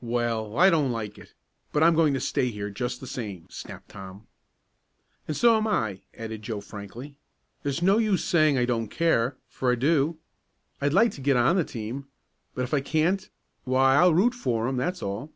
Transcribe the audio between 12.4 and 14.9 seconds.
But if I can't why I'll root for 'em,